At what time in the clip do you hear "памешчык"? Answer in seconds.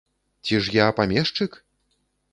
1.01-1.51